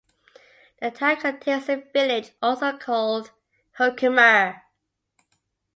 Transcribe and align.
The 0.81 0.89
town 0.89 1.17
contains 1.17 1.69
a 1.69 1.75
village 1.93 2.31
also 2.41 2.75
called 2.75 3.29
Herkimer. 3.73 4.63